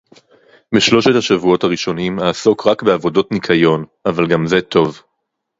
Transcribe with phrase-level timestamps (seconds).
[0.75, 5.01] בשלושת השבועות הראשונים אעסוק רק בעבודות ניקיון, אבל גם זה טוב.